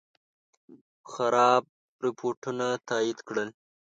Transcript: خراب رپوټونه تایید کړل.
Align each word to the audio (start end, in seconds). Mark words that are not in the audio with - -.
خراب 1.11 1.63
رپوټونه 2.05 2.67
تایید 2.89 3.19
کړل. 3.27 3.49